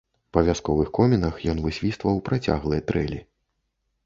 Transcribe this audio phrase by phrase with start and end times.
[0.35, 3.23] Па вясковых комінах ён высвістваў працяглыя трэлі.